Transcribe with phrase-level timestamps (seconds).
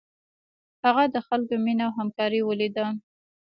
[0.83, 2.85] هغه د خلکو مینه او همکاري ولیده.